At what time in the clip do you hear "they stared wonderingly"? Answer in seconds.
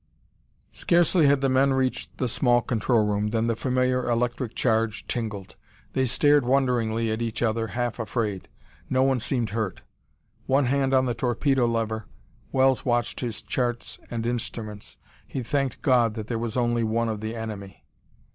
5.93-7.11